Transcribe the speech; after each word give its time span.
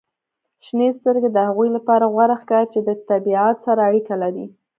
•شنې 0.65 0.87
سترګې 0.99 1.29
د 1.31 1.37
هغوی 1.47 1.69
لپاره 1.77 2.05
غوره 2.13 2.35
ښکاري 2.41 2.67
چې 2.73 2.79
د 2.87 2.89
طبیعت 3.09 3.55
سره 3.65 3.79
اړیکه 3.89 4.15
لري. 4.23 4.45